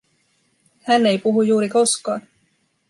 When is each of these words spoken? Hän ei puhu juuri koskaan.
Hän 0.83 1.05
ei 1.05 1.17
puhu 1.17 1.41
juuri 1.41 1.69
koskaan. 1.69 2.21